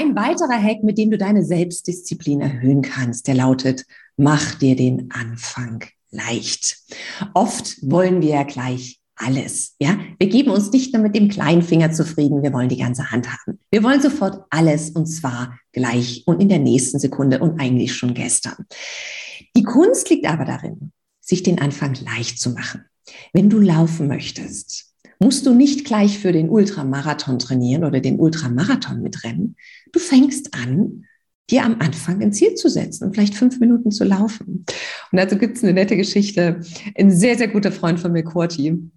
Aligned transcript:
Ein 0.00 0.16
weiterer 0.16 0.58
Hack, 0.58 0.82
mit 0.82 0.96
dem 0.96 1.10
du 1.10 1.18
deine 1.18 1.44
Selbstdisziplin 1.44 2.40
erhöhen 2.40 2.80
kannst, 2.80 3.26
der 3.26 3.34
lautet, 3.34 3.84
mach 4.16 4.54
dir 4.54 4.74
den 4.74 5.10
Anfang 5.10 5.84
leicht. 6.10 6.78
Oft 7.34 7.76
wollen 7.82 8.22
wir 8.22 8.30
ja 8.30 8.42
gleich 8.44 8.98
alles. 9.14 9.74
Ja, 9.78 9.98
wir 10.18 10.30
geben 10.30 10.52
uns 10.52 10.72
nicht 10.72 10.94
nur 10.94 11.02
mit 11.02 11.14
dem 11.14 11.28
kleinen 11.28 11.60
Finger 11.60 11.92
zufrieden, 11.92 12.42
wir 12.42 12.54
wollen 12.54 12.70
die 12.70 12.78
ganze 12.78 13.10
Hand 13.10 13.30
haben. 13.30 13.58
Wir 13.70 13.82
wollen 13.82 14.00
sofort 14.00 14.42
alles 14.48 14.88
und 14.88 15.04
zwar 15.04 15.58
gleich 15.72 16.22
und 16.24 16.40
in 16.40 16.48
der 16.48 16.60
nächsten 16.60 16.98
Sekunde 16.98 17.38
und 17.40 17.60
eigentlich 17.60 17.94
schon 17.94 18.14
gestern. 18.14 18.64
Die 19.54 19.64
Kunst 19.64 20.08
liegt 20.08 20.24
aber 20.24 20.46
darin, 20.46 20.92
sich 21.20 21.42
den 21.42 21.60
Anfang 21.60 21.94
leicht 21.96 22.40
zu 22.40 22.52
machen. 22.52 22.86
Wenn 23.34 23.50
du 23.50 23.60
laufen 23.60 24.08
möchtest, 24.08 24.89
musst 25.20 25.46
du 25.46 25.54
nicht 25.54 25.84
gleich 25.84 26.18
für 26.18 26.32
den 26.32 26.48
Ultramarathon 26.48 27.38
trainieren 27.38 27.84
oder 27.84 28.00
den 28.00 28.18
Ultramarathon 28.18 29.02
mitrennen. 29.02 29.54
Du 29.92 30.00
fängst 30.00 30.54
an, 30.54 31.04
dir 31.50 31.64
am 31.64 31.76
Anfang 31.80 32.22
ein 32.22 32.32
Ziel 32.32 32.54
zu 32.54 32.68
setzen 32.68 33.04
und 33.04 33.14
vielleicht 33.14 33.34
fünf 33.34 33.60
Minuten 33.60 33.90
zu 33.90 34.04
laufen. 34.04 34.64
Und 35.12 35.18
dazu 35.18 35.36
gibt 35.36 35.56
es 35.56 35.62
eine 35.62 35.72
nette 35.72 35.96
Geschichte. 35.96 36.60
Ein 36.96 37.10
sehr, 37.10 37.36
sehr 37.36 37.48
guter 37.48 37.72
Freund 37.72 38.00
von 38.00 38.12
mir, 38.12 38.22
Kurti, 38.22 38.90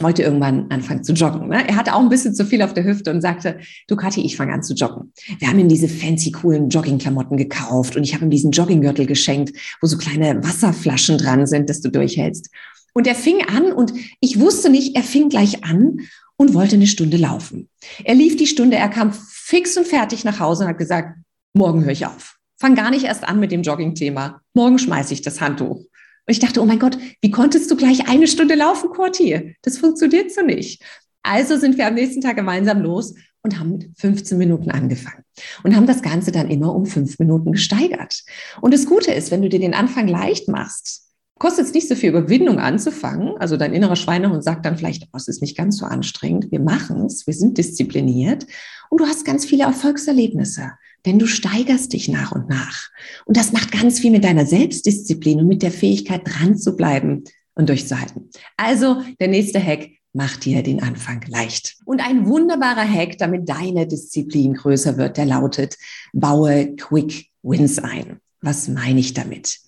wollte 0.00 0.22
irgendwann 0.22 0.70
anfangen 0.70 1.04
zu 1.04 1.12
joggen. 1.12 1.48
Ne? 1.48 1.68
Er 1.68 1.76
hatte 1.76 1.94
auch 1.94 2.00
ein 2.00 2.08
bisschen 2.08 2.34
zu 2.34 2.44
viel 2.44 2.62
auf 2.62 2.74
der 2.74 2.84
Hüfte 2.84 3.10
und 3.12 3.20
sagte, 3.20 3.58
du 3.86 3.96
Kathi, 3.96 4.22
ich 4.22 4.36
fange 4.36 4.52
an 4.52 4.62
zu 4.62 4.74
joggen. 4.74 5.12
Wir 5.38 5.48
haben 5.48 5.58
ihm 5.58 5.68
diese 5.68 5.88
fancy, 5.88 6.32
coolen 6.32 6.68
Joggingklamotten 6.68 7.36
gekauft 7.36 7.96
und 7.96 8.02
ich 8.02 8.12
habe 8.12 8.24
ihm 8.24 8.30
diesen 8.30 8.50
Jogginggürtel 8.50 9.06
geschenkt, 9.06 9.56
wo 9.80 9.86
so 9.86 9.96
kleine 9.96 10.42
Wasserflaschen 10.42 11.18
dran 11.18 11.46
sind, 11.46 11.70
dass 11.70 11.80
du 11.80 11.90
durchhältst. 11.90 12.50
Und 12.94 13.06
er 13.06 13.14
fing 13.14 13.44
an 13.46 13.72
und 13.72 13.92
ich 14.20 14.40
wusste 14.40 14.70
nicht, 14.70 14.96
er 14.96 15.02
fing 15.02 15.28
gleich 15.28 15.64
an 15.64 15.98
und 16.36 16.54
wollte 16.54 16.76
eine 16.76 16.86
Stunde 16.86 17.16
laufen. 17.16 17.68
Er 18.04 18.14
lief 18.14 18.36
die 18.36 18.46
Stunde, 18.46 18.76
er 18.76 18.88
kam 18.88 19.12
fix 19.12 19.76
und 19.76 19.86
fertig 19.86 20.24
nach 20.24 20.40
Hause 20.40 20.64
und 20.64 20.70
hat 20.70 20.78
gesagt, 20.78 21.18
morgen 21.52 21.84
höre 21.84 21.92
ich 21.92 22.06
auf. 22.06 22.36
Fang 22.56 22.74
gar 22.74 22.90
nicht 22.90 23.04
erst 23.04 23.24
an 23.24 23.40
mit 23.40 23.52
dem 23.52 23.62
Jogging-Thema. 23.62 24.40
Morgen 24.54 24.78
schmeiße 24.78 25.12
ich 25.12 25.22
das 25.22 25.40
Handtuch. 25.40 25.76
Und 25.76 26.32
ich 26.32 26.38
dachte, 26.38 26.62
oh 26.62 26.64
mein 26.64 26.78
Gott, 26.78 26.96
wie 27.20 27.30
konntest 27.30 27.70
du 27.70 27.76
gleich 27.76 28.08
eine 28.08 28.26
Stunde 28.26 28.54
laufen, 28.54 28.90
Corti? 28.90 29.56
Das 29.62 29.76
funktioniert 29.78 30.32
so 30.32 30.42
nicht. 30.42 30.82
Also 31.22 31.58
sind 31.58 31.76
wir 31.76 31.86
am 31.86 31.94
nächsten 31.94 32.20
Tag 32.20 32.36
gemeinsam 32.36 32.80
los 32.80 33.14
und 33.42 33.58
haben 33.58 33.72
mit 33.72 33.90
15 33.98 34.38
Minuten 34.38 34.70
angefangen 34.70 35.24
und 35.62 35.76
haben 35.76 35.86
das 35.86 36.02
Ganze 36.02 36.32
dann 36.32 36.50
immer 36.50 36.74
um 36.74 36.86
fünf 36.86 37.18
Minuten 37.18 37.52
gesteigert. 37.52 38.22
Und 38.60 38.72
das 38.72 38.86
Gute 38.86 39.12
ist, 39.12 39.30
wenn 39.30 39.42
du 39.42 39.48
dir 39.48 39.60
den 39.60 39.74
Anfang 39.74 40.08
leicht 40.08 40.48
machst, 40.48 41.03
kostet 41.44 41.66
es 41.66 41.74
nicht 41.74 41.88
so 41.88 41.94
viel 41.94 42.08
Überwindung 42.08 42.58
anzufangen. 42.58 43.36
Also 43.36 43.58
dein 43.58 43.74
innerer 43.74 43.96
Schweinehund 43.96 44.42
sagt 44.42 44.64
dann 44.64 44.78
vielleicht, 44.78 45.08
oh, 45.12 45.16
es 45.18 45.28
ist 45.28 45.42
nicht 45.42 45.58
ganz 45.58 45.76
so 45.76 45.84
anstrengend. 45.84 46.50
Wir 46.50 46.60
machen 46.60 47.04
es, 47.04 47.26
wir 47.26 47.34
sind 47.34 47.58
diszipliniert 47.58 48.46
und 48.88 49.02
du 49.02 49.06
hast 49.06 49.26
ganz 49.26 49.44
viele 49.44 49.64
Erfolgserlebnisse 49.64 50.72
denn 51.06 51.18
du 51.18 51.26
steigerst 51.26 51.92
dich 51.92 52.08
nach 52.08 52.32
und 52.32 52.48
nach. 52.48 52.88
Und 53.26 53.36
das 53.36 53.52
macht 53.52 53.72
ganz 53.72 54.00
viel 54.00 54.10
mit 54.10 54.24
deiner 54.24 54.46
Selbstdisziplin 54.46 55.40
und 55.40 55.48
mit 55.48 55.62
der 55.62 55.70
Fähigkeit, 55.70 56.22
dran 56.24 56.56
zu 56.56 56.76
bleiben 56.76 57.24
und 57.54 57.68
durchzuhalten. 57.68 58.30
Also 58.56 59.02
der 59.20 59.28
nächste 59.28 59.62
Hack, 59.62 59.90
mach 60.14 60.36
dir 60.36 60.62
den 60.62 60.82
Anfang 60.82 61.22
leicht. 61.28 61.76
Und 61.84 62.00
ein 62.00 62.26
wunderbarer 62.26 62.88
Hack, 62.88 63.18
damit 63.18 63.48
deine 63.48 63.86
Disziplin 63.86 64.54
größer 64.54 64.96
wird, 64.96 65.18
der 65.18 65.26
lautet, 65.26 65.76
baue 66.14 66.74
Quick 66.76 67.26
Wins 67.42 67.78
ein. 67.78 68.20
Was 68.44 68.68
meine 68.68 69.00
ich 69.00 69.14
damit? 69.14 69.58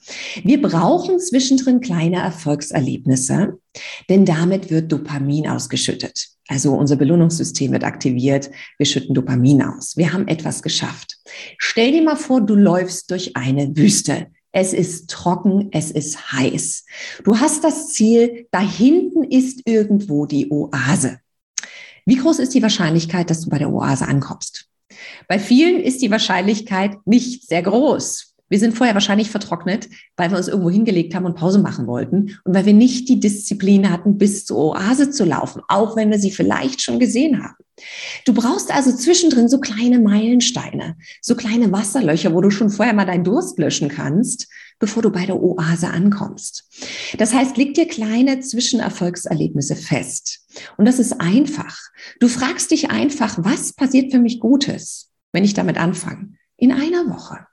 Wir 0.44 0.60
brauchen 0.60 1.18
zwischendrin 1.18 1.80
kleine 1.80 2.18
Erfolgserlebnisse, 2.18 3.58
denn 4.10 4.26
damit 4.26 4.70
wird 4.70 4.92
Dopamin 4.92 5.48
ausgeschüttet. 5.48 6.28
Also 6.46 6.74
unser 6.74 6.96
Belohnungssystem 6.96 7.72
wird 7.72 7.84
aktiviert, 7.84 8.50
wir 8.76 8.84
schütten 8.84 9.14
Dopamin 9.14 9.62
aus. 9.62 9.96
Wir 9.96 10.12
haben 10.12 10.28
etwas 10.28 10.62
geschafft. 10.62 11.16
Stell 11.56 11.92
dir 11.92 12.02
mal 12.02 12.16
vor, 12.16 12.42
du 12.42 12.54
läufst 12.54 13.10
durch 13.10 13.34
eine 13.34 13.74
Wüste. 13.74 14.26
Es 14.52 14.74
ist 14.74 15.08
trocken, 15.08 15.70
es 15.72 15.90
ist 15.90 16.32
heiß. 16.32 16.84
Du 17.24 17.38
hast 17.38 17.64
das 17.64 17.94
Ziel, 17.94 18.46
da 18.50 18.60
hinten 18.60 19.24
ist 19.24 19.62
irgendwo 19.64 20.26
die 20.26 20.50
Oase. 20.50 21.18
Wie 22.04 22.16
groß 22.16 22.40
ist 22.40 22.52
die 22.52 22.62
Wahrscheinlichkeit, 22.62 23.30
dass 23.30 23.40
du 23.40 23.48
bei 23.48 23.58
der 23.58 23.72
Oase 23.72 24.06
ankommst? 24.06 24.66
Bei 25.28 25.38
vielen 25.38 25.80
ist 25.80 26.02
die 26.02 26.10
Wahrscheinlichkeit 26.10 26.98
nicht 27.06 27.48
sehr 27.48 27.62
groß. 27.62 28.35
Wir 28.48 28.58
sind 28.58 28.76
vorher 28.76 28.94
wahrscheinlich 28.94 29.30
vertrocknet, 29.30 29.88
weil 30.16 30.30
wir 30.30 30.38
uns 30.38 30.48
irgendwo 30.48 30.70
hingelegt 30.70 31.14
haben 31.14 31.26
und 31.26 31.36
Pause 31.36 31.58
machen 31.58 31.86
wollten 31.86 32.38
und 32.44 32.54
weil 32.54 32.66
wir 32.66 32.74
nicht 32.74 33.08
die 33.08 33.18
Disziplin 33.18 33.90
hatten, 33.90 34.18
bis 34.18 34.44
zur 34.44 34.58
Oase 34.58 35.10
zu 35.10 35.24
laufen, 35.24 35.62
auch 35.68 35.96
wenn 35.96 36.10
wir 36.10 36.18
sie 36.18 36.30
vielleicht 36.30 36.80
schon 36.80 37.00
gesehen 37.00 37.42
haben. 37.42 37.56
Du 38.24 38.32
brauchst 38.32 38.72
also 38.74 38.92
zwischendrin 38.92 39.48
so 39.48 39.58
kleine 39.58 39.98
Meilensteine, 39.98 40.96
so 41.20 41.34
kleine 41.34 41.70
Wasserlöcher, 41.72 42.32
wo 42.32 42.40
du 42.40 42.50
schon 42.50 42.70
vorher 42.70 42.94
mal 42.94 43.04
deinen 43.04 43.24
Durst 43.24 43.58
löschen 43.58 43.88
kannst, 43.88 44.48
bevor 44.78 45.02
du 45.02 45.10
bei 45.10 45.26
der 45.26 45.42
Oase 45.42 45.88
ankommst. 45.88 46.64
Das 47.18 47.34
heißt, 47.34 47.56
leg 47.56 47.74
dir 47.74 47.86
kleine 47.86 48.40
Zwischenerfolgserlebnisse 48.40 49.76
fest. 49.76 50.46
Und 50.76 50.86
das 50.86 50.98
ist 50.98 51.20
einfach. 51.20 51.78
Du 52.20 52.28
fragst 52.28 52.70
dich 52.70 52.90
einfach, 52.90 53.36
was 53.38 53.74
passiert 53.74 54.12
für 54.12 54.20
mich 54.20 54.40
Gutes, 54.40 55.10
wenn 55.32 55.44
ich 55.44 55.54
damit 55.54 55.76
anfange? 55.76 56.34
In 56.56 56.72
einer 56.72 57.08
Woche 57.08 57.46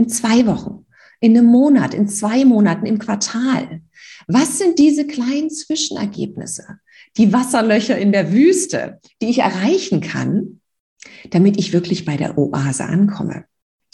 in 0.00 0.08
zwei 0.08 0.46
Wochen, 0.46 0.86
in 1.20 1.36
einem 1.36 1.46
Monat, 1.46 1.92
in 1.92 2.08
zwei 2.08 2.46
Monaten, 2.46 2.86
im 2.86 2.98
Quartal? 2.98 3.82
Was 4.26 4.56
sind 4.56 4.78
diese 4.78 5.06
kleinen 5.06 5.50
Zwischenergebnisse, 5.50 6.78
die 7.18 7.34
Wasserlöcher 7.34 7.98
in 7.98 8.10
der 8.10 8.32
Wüste, 8.32 8.98
die 9.20 9.28
ich 9.28 9.40
erreichen 9.40 10.00
kann, 10.00 10.62
damit 11.28 11.58
ich 11.58 11.74
wirklich 11.74 12.06
bei 12.06 12.16
der 12.16 12.38
Oase 12.38 12.84
ankomme? 12.84 13.44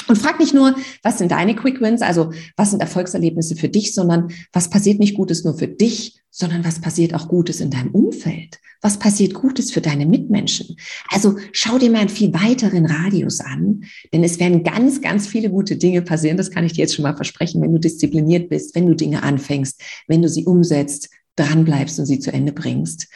Und 0.09 0.17
frag 0.17 0.39
nicht 0.39 0.55
nur, 0.55 0.77
was 1.03 1.19
sind 1.19 1.31
deine 1.31 1.57
Quick 1.57 1.81
Wins, 1.81 2.03
also 2.03 2.33
was 2.57 2.71
sind 2.71 2.81
Erfolgserlebnisse 2.81 3.57
für 3.57 3.69
dich, 3.69 3.95
sondern 3.95 4.29
was 4.53 4.71
passiert 4.71 4.99
nicht 4.99 5.15
Gutes 5.15 5.45
nur 5.45 5.57
für 5.57 5.69
dich, 5.69 6.21
sondern 6.31 6.65
was 6.65 6.81
passiert 6.81 7.15
auch 7.15 7.29
Gutes 7.29 7.61
in 7.61 7.71
deinem 7.71 7.93
Umfeld? 7.93 8.59
Was 8.83 8.99
passiert 8.99 9.35
Gutes 9.35 9.73
für 9.73 9.81
deine 9.81 10.07
Mitmenschen? 10.07 10.77
Also 11.09 11.37
schau 11.53 11.79
dir 11.79 11.91
mal 11.91 12.01
einen 12.01 12.09
viel 12.09 12.33
weiteren 12.35 12.85
Radius 12.85 13.41
an, 13.41 13.85
denn 14.13 14.23
es 14.23 14.39
werden 14.39 14.63
ganz, 14.63 15.01
ganz 15.01 15.27
viele 15.27 15.51
gute 15.51 15.77
Dinge 15.77 16.03
passieren. 16.03 16.37
Das 16.37 16.51
kann 16.51 16.65
ich 16.65 16.75
dir 16.75 16.83
jetzt 16.83 16.95
schon 16.95 17.05
mal 17.05 17.17
versprechen, 17.17 17.63
wenn 17.63 17.73
du 17.73 17.81
diszipliniert 17.81 18.51
bist, 18.51 18.75
wenn 18.75 18.87
du 18.87 18.95
Dinge 18.95 19.23
anfängst, 19.23 19.81
wenn 20.09 20.23
du 20.23 20.29
sie 20.29 20.45
umsetzt, 20.45 21.09
dranbleibst 21.37 21.99
und 21.99 22.07
sie 22.07 22.19
zu 22.19 22.33
Ende 22.33 22.53
bringst. 22.53 23.09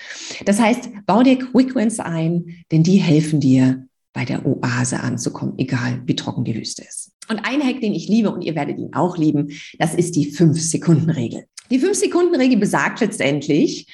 Das 0.44 0.58
heißt, 0.58 0.88
bau 1.06 1.22
dir 1.22 1.38
Quick 1.38 1.74
Wins 1.74 2.00
ein, 2.00 2.64
denn 2.70 2.82
die 2.82 2.96
helfen 2.96 3.40
dir, 3.40 3.86
bei 4.12 4.24
der 4.24 4.44
Oase 4.44 5.00
anzukommen, 5.00 5.54
egal 5.58 6.02
wie 6.04 6.16
trocken 6.16 6.44
die 6.44 6.54
Wüste 6.54 6.82
ist. 6.82 7.12
Und 7.28 7.38
ein 7.44 7.62
Hack, 7.62 7.80
den 7.80 7.94
ich 7.94 8.08
liebe 8.08 8.30
und 8.30 8.42
ihr 8.42 8.56
werdet 8.56 8.78
ihn 8.78 8.92
auch 8.92 9.16
lieben, 9.16 9.52
das 9.78 9.94
ist 9.94 10.16
die 10.16 10.30
Fünf-Sekunden-Regel. 10.32 11.44
Die 11.70 11.78
Fünf-Sekunden-Regel 11.78 12.58
besagt 12.58 13.00
letztendlich, 13.00 13.86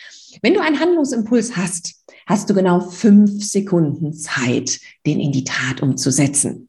wenn 0.43 0.54
du 0.54 0.60
einen 0.60 0.81
Handlungsimpuls 0.81 1.56
hast, 1.56 1.96
hast 2.26 2.50
du 2.50 2.54
genau 2.54 2.81
fünf 2.81 3.44
Sekunden 3.44 4.12
Zeit, 4.12 4.81
den 5.06 5.20
in 5.20 5.31
die 5.31 5.44
Tat 5.44 5.81
umzusetzen. 5.81 6.69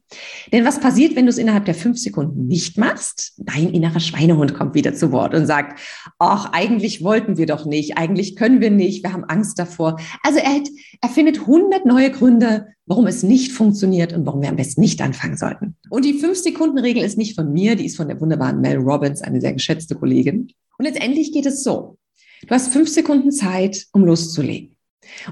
Denn 0.52 0.64
was 0.64 0.80
passiert, 0.80 1.16
wenn 1.16 1.26
du 1.26 1.30
es 1.30 1.38
innerhalb 1.38 1.64
der 1.64 1.74
fünf 1.74 1.98
Sekunden 1.98 2.46
nicht 2.46 2.78
machst? 2.78 3.34
Dein 3.36 3.70
innerer 3.70 4.00
Schweinehund 4.00 4.54
kommt 4.54 4.74
wieder 4.74 4.94
zu 4.94 5.10
Wort 5.10 5.34
und 5.34 5.46
sagt, 5.46 5.80
ach, 6.18 6.52
eigentlich 6.52 7.02
wollten 7.02 7.36
wir 7.36 7.46
doch 7.46 7.66
nicht, 7.66 7.98
eigentlich 7.98 8.36
können 8.36 8.60
wir 8.60 8.70
nicht, 8.70 9.02
wir 9.02 9.12
haben 9.12 9.24
Angst 9.24 9.58
davor. 9.58 10.00
Also 10.22 10.38
er, 10.38 10.62
er 11.02 11.08
findet 11.08 11.46
hundert 11.46 11.84
neue 11.84 12.12
Gründe, 12.12 12.68
warum 12.86 13.06
es 13.08 13.24
nicht 13.24 13.52
funktioniert 13.52 14.12
und 14.12 14.24
warum 14.24 14.40
wir 14.40 14.48
am 14.48 14.56
besten 14.56 14.80
nicht 14.80 15.02
anfangen 15.02 15.36
sollten. 15.36 15.76
Und 15.90 16.04
die 16.04 16.14
Fünf-Sekunden-Regel 16.14 17.02
ist 17.02 17.18
nicht 17.18 17.34
von 17.34 17.52
mir, 17.52 17.74
die 17.74 17.84
ist 17.84 17.96
von 17.96 18.08
der 18.08 18.20
wunderbaren 18.20 18.60
Mel 18.60 18.78
Robbins, 18.78 19.22
eine 19.22 19.40
sehr 19.40 19.52
geschätzte 19.52 19.96
Kollegin. 19.96 20.52
Und 20.78 20.84
letztendlich 20.84 21.32
geht 21.32 21.46
es 21.46 21.64
so. 21.64 21.98
Du 22.42 22.50
hast 22.50 22.72
fünf 22.72 22.88
Sekunden 22.88 23.32
Zeit, 23.32 23.86
um 23.92 24.04
loszulegen. 24.04 24.77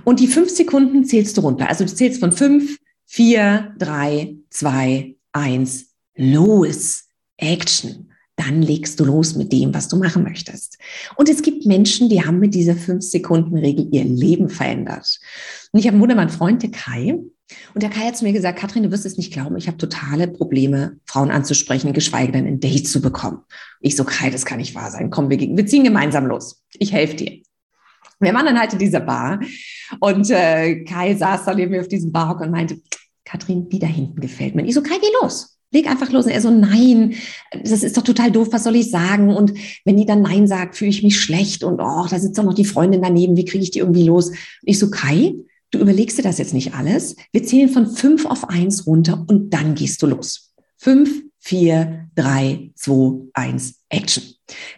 Und 0.04 0.20
die 0.20 0.26
fünf 0.26 0.50
Sekunden 0.50 1.04
zählst 1.04 1.36
du 1.36 1.42
runter. 1.42 1.68
Also 1.68 1.84
du 1.84 1.94
zählst 1.94 2.20
von 2.20 2.32
fünf, 2.32 2.78
vier, 3.04 3.74
drei, 3.78 4.36
zwei, 4.50 5.16
eins, 5.32 5.94
los, 6.16 7.04
Action. 7.36 8.10
Dann 8.36 8.60
legst 8.60 9.00
du 9.00 9.04
los 9.06 9.34
mit 9.34 9.50
dem, 9.50 9.72
was 9.72 9.88
du 9.88 9.96
machen 9.96 10.22
möchtest. 10.22 10.78
Und 11.16 11.30
es 11.30 11.40
gibt 11.40 11.64
Menschen, 11.64 12.10
die 12.10 12.24
haben 12.24 12.38
mit 12.38 12.54
dieser 12.54 12.76
fünf 12.76 13.02
Sekunden 13.02 13.56
Regel 13.56 13.88
ihr 13.92 14.04
Leben 14.04 14.50
verändert. 14.50 15.18
Und 15.72 15.80
ich 15.80 15.86
habe 15.86 15.94
einen 15.94 16.02
wunderbaren 16.02 16.28
Freund, 16.28 16.62
der 16.62 16.70
Kai. 16.70 17.18
Und 17.74 17.82
der 17.82 17.88
Kai 17.88 18.06
hat 18.06 18.16
zu 18.16 18.24
mir 18.24 18.34
gesagt, 18.34 18.58
Katrin, 18.58 18.82
du 18.82 18.90
wirst 18.90 19.06
es 19.06 19.16
nicht 19.16 19.32
glauben, 19.32 19.56
ich 19.56 19.68
habe 19.68 19.78
totale 19.78 20.28
Probleme, 20.28 20.98
Frauen 21.06 21.30
anzusprechen, 21.30 21.92
geschweige 21.92 22.32
denn 22.32 22.46
ein 22.46 22.60
Date 22.60 22.88
zu 22.88 23.00
bekommen. 23.00 23.38
Ich 23.80 23.96
so, 23.96 24.04
Kai, 24.04 24.30
das 24.30 24.44
kann 24.44 24.58
nicht 24.58 24.74
wahr 24.74 24.90
sein. 24.90 25.10
Komm, 25.10 25.30
wir, 25.30 25.38
wir 25.38 25.66
ziehen 25.66 25.84
gemeinsam 25.84 26.26
los. 26.26 26.62
Ich 26.78 26.92
helfe 26.92 27.16
dir. 27.16 27.42
Wir 28.20 28.32
waren 28.32 28.46
dann 28.46 28.58
halt 28.58 28.72
in 28.72 28.78
dieser 28.78 29.00
Bar 29.00 29.40
und 30.00 30.30
äh, 30.30 30.84
Kai 30.84 31.14
saß 31.14 31.44
da 31.44 31.54
neben 31.54 31.72
mir 31.72 31.80
auf 31.80 31.88
diesem 31.88 32.12
Barhock 32.12 32.40
und 32.40 32.50
meinte, 32.50 32.80
Katrin, 33.24 33.68
die 33.68 33.78
da 33.78 33.86
hinten 33.86 34.20
gefällt 34.20 34.54
mir. 34.54 34.64
Ich 34.64 34.74
so, 34.74 34.82
Kai, 34.82 34.96
geh 35.00 35.08
los. 35.20 35.58
Leg 35.72 35.90
einfach 35.90 36.10
los. 36.12 36.26
Und 36.26 36.30
er 36.30 36.40
so, 36.40 36.50
nein, 36.50 37.14
das 37.62 37.82
ist 37.82 37.96
doch 37.96 38.04
total 38.04 38.30
doof, 38.30 38.48
was 38.52 38.64
soll 38.64 38.76
ich 38.76 38.90
sagen? 38.90 39.34
Und 39.34 39.52
wenn 39.84 39.96
die 39.96 40.06
dann 40.06 40.22
Nein 40.22 40.46
sagt, 40.46 40.76
fühle 40.76 40.90
ich 40.90 41.02
mich 41.02 41.20
schlecht 41.20 41.64
und 41.64 41.80
oh, 41.80 42.06
da 42.08 42.18
sitzt 42.18 42.38
doch 42.38 42.44
noch 42.44 42.54
die 42.54 42.64
Freundin 42.64 43.02
daneben, 43.02 43.36
wie 43.36 43.44
kriege 43.44 43.64
ich 43.64 43.72
die 43.72 43.80
irgendwie 43.80 44.04
los? 44.04 44.28
Und 44.28 44.36
ich 44.62 44.78
so, 44.78 44.90
Kai, 44.90 45.34
du 45.72 45.78
überlegst 45.78 46.16
dir 46.16 46.22
das 46.22 46.38
jetzt 46.38 46.54
nicht 46.54 46.74
alles. 46.74 47.16
Wir 47.32 47.44
zählen 47.44 47.68
von 47.68 47.88
fünf 47.88 48.26
auf 48.26 48.48
eins 48.48 48.86
runter 48.86 49.24
und 49.28 49.52
dann 49.52 49.74
gehst 49.74 50.00
du 50.02 50.06
los. 50.06 50.54
Fünf, 50.78 51.22
vier, 51.46 52.08
drei, 52.16 52.72
zwei, 52.74 53.20
eins, 53.32 53.76
Action. 53.88 54.24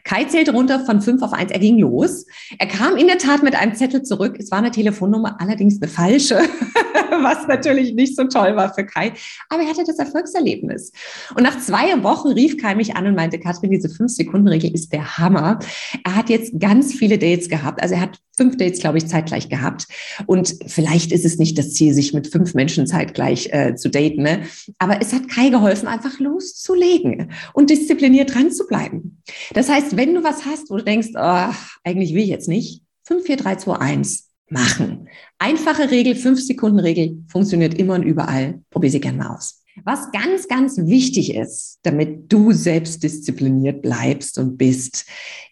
Kai 0.04 0.24
zählte 0.24 0.52
runter 0.52 0.84
von 0.84 1.00
fünf 1.00 1.22
auf 1.22 1.32
eins. 1.32 1.50
Er 1.50 1.60
ging 1.60 1.78
los. 1.78 2.26
Er 2.58 2.66
kam 2.66 2.96
in 2.96 3.06
der 3.06 3.16
Tat 3.16 3.42
mit 3.42 3.54
einem 3.54 3.74
Zettel 3.74 4.02
zurück. 4.02 4.36
Es 4.38 4.50
war 4.50 4.58
eine 4.58 4.70
Telefonnummer, 4.70 5.40
allerdings 5.40 5.80
eine 5.80 5.90
falsche, 5.90 6.38
was 7.22 7.46
natürlich 7.46 7.94
nicht 7.94 8.16
so 8.16 8.24
toll 8.24 8.56
war 8.56 8.72
für 8.74 8.84
Kai. 8.84 9.12
Aber 9.48 9.62
er 9.62 9.68
hatte 9.68 9.84
das 9.86 9.98
Erfolgserlebnis. 9.98 10.92
Und 11.34 11.42
nach 11.42 11.58
zwei 11.58 12.02
Wochen 12.02 12.28
rief 12.28 12.56
Kai 12.56 12.74
mich 12.74 12.96
an 12.96 13.06
und 13.06 13.14
meinte, 13.14 13.38
Katrin, 13.38 13.70
diese 13.70 13.88
Fünf-Sekunden-Regel 13.88 14.74
ist 14.74 14.92
der 14.92 15.18
Hammer. 15.18 15.58
Er 16.04 16.16
hat 16.16 16.30
jetzt 16.30 16.58
ganz 16.58 16.94
viele 16.94 17.18
Dates 17.18 17.48
gehabt. 17.48 17.82
Also 17.82 17.94
er 17.94 18.02
hat 18.02 18.18
fünf 18.36 18.56
Dates, 18.56 18.80
glaube 18.80 18.98
ich, 18.98 19.06
zeitgleich 19.06 19.48
gehabt. 19.48 19.86
Und 20.26 20.54
vielleicht 20.66 21.12
ist 21.12 21.24
es 21.24 21.38
nicht 21.38 21.58
das 21.58 21.74
Ziel, 21.74 21.92
sich 21.92 22.14
mit 22.14 22.28
fünf 22.28 22.54
Menschen 22.54 22.86
zeitgleich 22.86 23.48
äh, 23.52 23.74
zu 23.74 23.90
daten. 23.90 24.22
Ne? 24.22 24.42
Aber 24.78 25.00
es 25.02 25.12
hat 25.12 25.28
Kai 25.28 25.50
geholfen, 25.50 25.88
einfach 25.88 26.18
loszulegen 26.20 27.32
und 27.52 27.70
diszipliniert 27.70 28.34
dran 28.34 28.52
zu 28.52 28.66
bleiben. 28.66 29.22
Das 29.54 29.68
heißt, 29.68 29.96
wenn 29.96 30.14
du 30.14 30.22
was 30.22 30.46
hast, 30.46 30.70
wo 30.70 30.76
du 30.76 30.84
denkst, 30.84 31.08
oh, 31.14 31.52
eigentlich 31.84 32.14
will 32.14 32.22
ich 32.22 32.28
jetzt 32.28 32.48
nicht, 32.48 32.82
5, 33.04 33.24
4, 33.24 33.36
3, 33.36 33.56
2, 33.56 33.72
1 33.74 34.27
machen. 34.50 35.08
Einfache 35.38 35.90
Regel, 35.90 36.14
5 36.14 36.40
Sekunden 36.40 36.78
Regel, 36.78 37.22
funktioniert 37.28 37.74
immer 37.74 37.94
und 37.94 38.02
überall. 38.02 38.62
Probier 38.70 38.90
sie 38.90 39.00
gerne 39.00 39.18
mal 39.18 39.34
aus. 39.34 39.62
Was 39.84 40.10
ganz, 40.10 40.48
ganz 40.48 40.78
wichtig 40.78 41.34
ist, 41.34 41.78
damit 41.82 42.32
du 42.32 42.52
selbst 42.52 43.02
diszipliniert 43.02 43.82
bleibst 43.82 44.38
und 44.38 44.56
bist, 44.56 45.06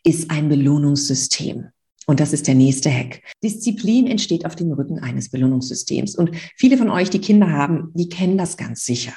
ist 0.04 0.30
ein 0.30 0.48
Belohnungssystem. 0.48 1.66
Und 2.06 2.20
das 2.20 2.32
ist 2.32 2.46
der 2.46 2.54
nächste 2.54 2.90
Hack. 2.90 3.20
Disziplin 3.42 4.06
entsteht 4.06 4.46
auf 4.46 4.54
dem 4.54 4.72
Rücken 4.72 5.00
eines 5.00 5.28
Belohnungssystems. 5.28 6.14
Und 6.16 6.30
viele 6.56 6.78
von 6.78 6.90
euch, 6.90 7.10
die 7.10 7.20
Kinder 7.20 7.50
haben, 7.50 7.90
die 7.94 8.08
kennen 8.08 8.38
das 8.38 8.56
ganz 8.56 8.84
sicher. 8.84 9.12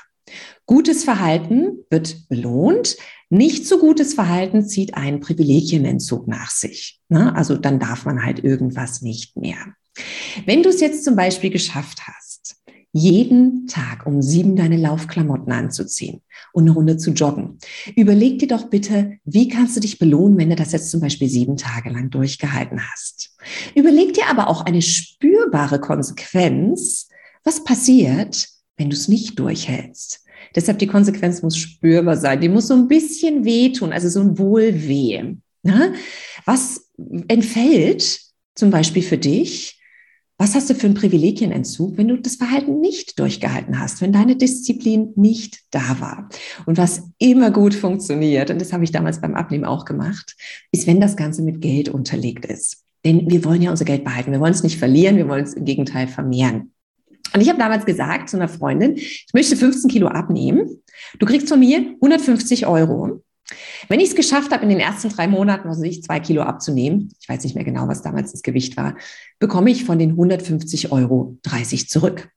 Gutes 0.66 1.04
Verhalten 1.04 1.86
wird 1.90 2.28
belohnt. 2.30 2.98
Nicht 3.30 3.68
so 3.68 3.78
gutes 3.80 4.16
Verhalten 4.16 4.66
zieht 4.66 4.96
einen 4.96 5.20
Privilegienentzug 5.20 6.28
nach 6.28 6.50
sich. 6.50 7.00
Ne? 7.10 7.36
Also 7.36 7.56
dann 7.56 7.80
darf 7.80 8.06
man 8.06 8.24
halt 8.24 8.44
irgendwas 8.44 9.02
nicht 9.02 9.38
mehr. 9.38 9.58
Wenn 10.46 10.64
du 10.64 10.70
es 10.70 10.82
jetzt 10.82 11.04
zum 11.04 11.16
Beispiel 11.16 11.50
geschafft 11.50 12.02
hast, 12.08 12.56
jeden 12.92 13.68
Tag 13.68 14.06
um 14.08 14.22
sieben 14.22 14.56
deine 14.56 14.78
Laufklamotten 14.78 15.52
anzuziehen 15.52 16.22
und 16.54 16.64
eine 16.64 16.72
Runde 16.72 16.98
zu 16.98 17.12
joggen. 17.12 17.60
Überleg 17.96 18.40
dir 18.40 18.48
doch 18.48 18.70
bitte, 18.70 19.18
wie 19.26 19.48
kannst 19.48 19.76
du 19.76 19.80
dich 19.80 20.00
belohnen, 20.00 20.38
wenn 20.38 20.50
du 20.50 20.56
das 20.56 20.72
jetzt 20.72 20.90
zum 20.90 21.02
Beispiel 21.02 21.30
sieben 21.30 21.56
Tage 21.56 21.92
lang 21.92 22.10
durchgehalten 22.10 22.82
hast. 22.92 23.36
Überleg 23.76 24.14
dir 24.14 24.28
aber 24.28 24.48
auch 24.48 24.66
eine 24.66 24.82
spürbare 24.82 25.80
Konsequenz, 25.80 27.10
was 27.44 27.64
passiert, 27.64 28.48
wenn 28.78 28.90
du 28.90 28.96
es 28.96 29.08
nicht 29.08 29.38
durchhältst. 29.38 30.26
Deshalb 30.56 30.80
die 30.80 30.88
Konsequenz 30.88 31.42
muss 31.42 31.58
spürbar 31.58 32.18
sein. 32.18 32.42
Die 32.42 32.50
muss 32.50 32.68
so 32.68 32.74
ein 32.74 32.88
bisschen 32.88 33.46
wehtun, 33.46 33.94
also 33.94 34.10
so 34.10 34.22
ein 34.22 34.38
Wohlweh. 34.38 35.36
Ne? 35.64 35.94
Was 36.46 36.90
entfällt 37.28 38.20
zum 38.56 38.70
Beispiel 38.70 39.04
für 39.04 39.18
dich? 39.18 39.76
Was 40.42 40.56
hast 40.56 40.70
du 40.70 40.74
für 40.74 40.88
einen 40.88 40.96
Privilegienentzug, 40.96 41.98
wenn 41.98 42.08
du 42.08 42.18
das 42.18 42.38
Verhalten 42.38 42.80
nicht 42.80 43.20
durchgehalten 43.20 43.78
hast, 43.78 44.00
wenn 44.00 44.14
deine 44.14 44.38
Disziplin 44.38 45.12
nicht 45.18 45.60
da 45.72 46.00
war? 46.00 46.30
Und 46.66 46.78
was 46.78 47.04
immer 47.18 47.52
gut 47.52 47.76
funktioniert, 47.76 48.50
und 48.50 48.62
das 48.62 48.72
habe 48.72 48.86
ich 48.86 48.92
damals 48.94 49.20
beim 49.20 49.36
Abnehmen 49.36 49.66
auch 49.66 49.84
gemacht, 49.84 50.38
ist, 50.72 50.88
wenn 50.88 51.02
das 51.02 51.18
Ganze 51.18 51.42
mit 51.42 51.60
Geld 51.60 51.90
unterlegt 51.90 52.46
ist. 52.46 52.86
Denn 53.04 53.30
wir 53.30 53.44
wollen 53.44 53.62
ja 53.62 53.70
unser 53.70 53.84
Geld 53.84 54.06
behalten. 54.06 54.32
Wir 54.32 54.40
wollen 54.40 54.54
es 54.54 54.64
nicht 54.64 54.78
verlieren, 54.78 55.18
wir 55.18 55.28
wollen 55.28 55.44
es 55.44 55.56
im 55.56 55.66
Gegenteil 55.66 56.08
vermehren. 56.08 56.72
Und 57.34 57.42
ich 57.42 57.50
habe 57.50 57.60
damals 57.60 57.86
gesagt 57.86 58.30
zu 58.30 58.38
einer 58.38 58.48
Freundin, 58.48 58.96
ich 58.96 59.30
möchte 59.34 59.56
15 59.56 59.90
Kilo 59.90 60.08
abnehmen. 60.08 60.82
Du 61.20 61.26
kriegst 61.26 61.50
von 61.50 61.60
mir 61.60 61.80
150 62.02 62.68
Euro. 62.68 63.22
Wenn 63.88 64.00
ich 64.00 64.10
es 64.10 64.16
geschafft 64.16 64.52
habe, 64.52 64.64
in 64.64 64.70
den 64.70 64.80
ersten 64.80 65.10
drei 65.10 65.28
Monaten, 65.28 65.70
also 65.70 65.82
ich 65.84 66.04
zwei 66.04 66.20
Kilo 66.20 66.44
abzunehmen, 66.44 67.12
ich 67.20 67.28
weiß 67.28 67.44
nicht 67.44 67.56
mehr 67.56 67.64
genau, 67.64 67.88
was 67.88 68.02
damals 68.02 68.32
das 68.32 68.44
Gewicht 68.44 68.78
war, 68.78 68.96
bekomme 69.40 69.72
ich 69.72 69.86
von 69.86 69.98
den 69.98 70.12
150 70.12 70.92
Euro 70.92 71.38
30 71.44 71.90
zurück. 71.90 72.30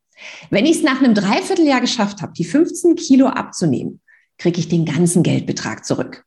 Wenn 0.51 0.67
ich 0.67 0.77
es 0.77 0.83
nach 0.83 1.03
einem 1.03 1.15
Dreivierteljahr 1.15 1.81
geschafft 1.81 2.23
habe, 2.23 2.33
die 2.33 2.45
15 2.45 2.95
Kilo 2.95 3.27
abzunehmen, 3.27 4.01
kriege 4.39 4.59
ich 4.59 4.69
den 4.69 4.85
ganzen 4.85 5.23
Geldbetrag 5.23 5.85
zurück. 5.85 6.25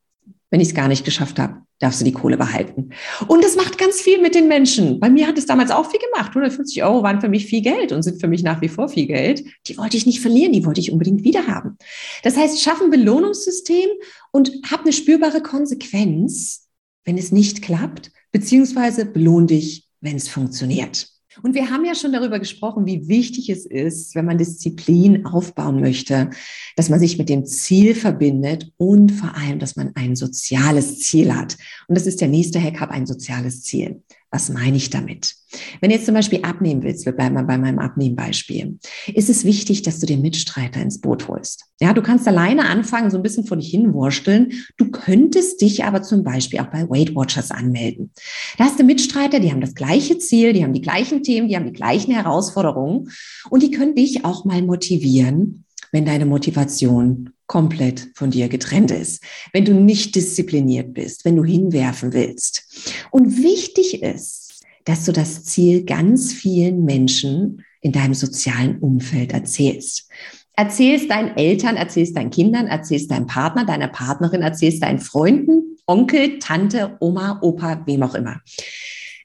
Wenn 0.52 0.62
ich 0.62 0.70
es 0.70 0.76
gar 0.76 0.88
nicht 0.88 1.06
geschafft 1.06 1.40
habe, 1.40 1.62
darfst 1.80 2.00
du 2.00 2.06
die 2.06 2.12
Kohle 2.12 2.38
behalten. 2.38 2.92
Und 3.28 3.44
das 3.44 3.56
macht 3.56 3.78
ganz 3.78 4.00
viel 4.00 4.22
mit 4.22 4.36
den 4.36 4.48
Menschen. 4.48 5.00
Bei 5.00 5.10
mir 5.10 5.28
hat 5.28 5.38
es 5.38 5.46
damals 5.46 5.72
auch 5.72 5.90
viel 5.90 6.00
gemacht. 6.00 6.30
150 6.30 6.84
Euro 6.84 7.04
waren 7.04 7.20
für 7.20 7.30
mich 7.30 7.46
viel 7.46 7.62
Geld 7.62 7.92
und 7.92 8.04
sind 8.04 8.22
für 8.22 8.28
mich 8.28 8.44
nach 8.44 8.62
wie 8.62 8.70
vor 8.70 8.88
viel 8.88 9.08
Geld. 9.08 9.44
Die 9.68 9.78
wollte 9.78 9.98
ich 9.98 10.06
nicht 10.06 10.22
verlieren, 10.22 10.54
die 10.54 10.66
wollte 10.66 10.80
ich 10.80 10.92
unbedingt 10.92 11.24
wieder 11.24 11.48
haben. 11.48 11.78
Das 12.24 12.38
heißt, 12.38 12.62
schaff 12.62 12.82
ein 12.82 12.92
Belohnungssystem 12.92 13.90
und 14.32 14.52
hab 14.70 14.82
eine 14.82 14.94
spürbare 14.94 15.42
Konsequenz, 15.42 16.68
wenn 17.04 17.18
es 17.18 17.32
nicht 17.32 17.62
klappt, 17.62 18.12
beziehungsweise 18.32 19.06
belohn 19.06 19.48
dich, 19.48 19.88
wenn 20.02 20.16
es 20.16 20.30
funktioniert. 20.30 21.15
Und 21.44 21.56
wir 21.56 21.70
haben 21.70 21.86
ja 21.86 21.96
schon 21.96 22.14
darüber 22.14 22.40
gesprochen, 22.40 22.86
wie 22.86 23.08
wichtig 23.08 23.50
es 23.50 23.66
ist, 23.66 24.16
wenn 24.16 24.26
man 24.26 24.38
Disziplin 24.38 25.26
aufbauen 25.26 25.80
möchte, 25.80 26.30
dass 26.76 26.90
man 26.90 27.00
sich 27.00 27.18
mit 27.18 27.30
dem 27.30 27.46
Ziel 27.46 27.96
verbindet 27.96 28.72
und 28.78 29.12
vor 29.12 29.36
allem, 29.36 29.60
dass 29.60 29.76
man 29.76 29.92
ein 29.96 30.16
soziales 30.16 31.00
Ziel 31.00 31.34
hat. 31.34 31.58
Und 31.88 31.98
das 31.98 32.08
ist 32.08 32.22
der 32.22 32.28
nächste 32.28 32.62
Hack, 32.62 32.80
hab 32.80 32.92
ein 32.92 33.06
soziales 33.06 33.64
Ziel. 33.64 34.02
Was 34.36 34.50
meine 34.50 34.76
ich 34.76 34.90
damit? 34.90 35.34
Wenn 35.80 35.92
du 35.92 35.96
jetzt 35.96 36.08
zum 36.08 36.14
Beispiel 36.14 36.42
abnehmen 36.42 36.84
willst, 36.84 37.06
wir 37.06 37.14
bleiben 37.14 37.36
mal 37.36 37.46
bei 37.46 37.58
meinem 37.58 37.80
Abnehmbeispiel, 37.80 38.78
ist 39.14 39.30
es 39.30 39.46
wichtig, 39.46 39.82
dass 39.84 40.02
du 40.02 40.06
den 40.06 40.22
Mitstreiter 40.22 40.82
ins 40.82 41.00
Boot 41.00 41.30
holst. 41.30 41.68
Ja, 41.80 41.94
du 41.94 42.02
kannst 42.02 42.28
alleine 42.28 42.66
anfangen, 42.66 43.10
so 43.10 43.16
ein 43.16 43.24
bisschen 43.24 43.46
vor 43.46 43.56
dich 43.56 43.70
hinwursteln. 43.70 44.52
Du 44.76 44.92
könntest 44.92 45.62
dich 45.62 45.86
aber 45.86 46.02
zum 46.02 46.26
Beispiel 46.26 46.60
auch 46.60 46.66
bei 46.66 46.90
Weight 46.90 47.16
Watchers 47.16 47.50
anmelden. 47.50 48.12
Da 48.58 48.66
hast 48.66 48.78
du 48.78 48.84
Mitstreiter, 48.84 49.40
die 49.40 49.52
haben 49.52 49.62
das 49.62 49.74
gleiche 49.74 50.18
Ziel, 50.18 50.52
die 50.52 50.66
haben 50.66 50.74
die 50.74 50.82
gleichen 50.82 51.24
Themen, 51.24 51.48
die 51.48 51.56
haben 51.56 51.68
die 51.68 51.72
gleichen 51.72 52.12
Herausforderungen 52.14 53.10
und 53.50 53.64
die 53.64 53.72
können 53.72 53.96
dich 53.96 54.26
auch 54.26 54.44
mal 54.44 54.62
motivieren, 54.64 55.64
wenn 55.94 56.04
deine 56.04 56.26
Motivation 56.26 57.30
komplett 57.48 58.10
von 58.16 58.32
dir 58.32 58.50
getrennt 58.50 58.92
ist, 58.92 59.24
wenn 59.54 59.66
du 59.66 59.74
nicht 59.74 60.16
diszipliniert 60.16 60.94
bist, 60.94 61.26
wenn 61.26 61.36
du 61.36 61.44
hinwerfen 61.44 62.14
willst. 62.14 62.94
Und 63.12 63.44
wichtig 63.44 64.02
ist, 64.02 64.64
dass 64.86 65.06
du 65.06 65.12
das 65.12 65.44
Ziel 65.44 65.84
ganz 65.84 66.34
vielen 66.34 66.86
Menschen 66.86 67.64
in 67.82 67.92
deinem 67.92 68.14
sozialen 68.14 68.80
Umfeld 68.80 69.34
erzählst. 69.34 70.10
Erzählst 70.54 71.10
deinen 71.10 71.36
Eltern, 71.36 71.76
erzählst 71.76 72.16
deinen 72.16 72.30
Kindern, 72.30 72.68
erzählst 72.68 73.12
deinem 73.12 73.28
Partner, 73.28 73.66
deiner 73.66 73.90
Partnerin, 73.90 74.42
erzählst 74.42 74.82
deinen 74.82 75.00
Freunden, 75.00 75.78
Onkel, 75.86 76.40
Tante, 76.40 76.98
Oma, 77.00 77.40
Opa, 77.42 77.84
wem 77.86 78.04
auch 78.04 78.16
immer. 78.16 78.42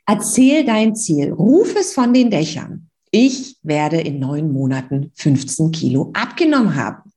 Erzähl 0.07 0.65
dein 0.65 0.97
Ziel, 0.97 1.33
ruf 1.33 1.75
es 1.79 1.95
von 1.95 2.13
den 2.13 2.31
Dächern. 2.31 2.89
Ich 3.13 3.57
werde 3.63 4.01
in 4.01 4.19
neun 4.19 4.53
Monaten 4.53 5.13
15 5.15 5.71
Kilo 5.71 6.11
abgenommen 6.15 6.75
haben 6.75 7.10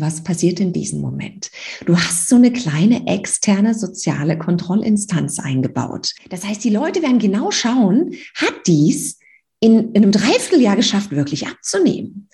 was 0.00 0.22
passiert 0.22 0.60
in 0.60 0.72
diesem 0.72 1.00
Moment? 1.00 1.50
Du 1.86 1.96
hast 1.96 2.28
so 2.28 2.36
eine 2.36 2.52
kleine 2.52 3.06
externe 3.06 3.74
soziale 3.74 4.38
Kontrollinstanz 4.38 5.38
eingebaut. 5.38 6.14
Das 6.28 6.44
heißt, 6.44 6.62
die 6.64 6.70
Leute 6.70 7.02
werden 7.02 7.18
genau 7.18 7.50
schauen, 7.50 8.14
hat 8.34 8.54
dies 8.66 9.18
in, 9.60 9.92
in 9.92 10.02
einem 10.02 10.12
Dreivierteljahr 10.12 10.76
geschafft, 10.76 11.10
wirklich 11.10 11.46
abzunehmen? 11.46 12.28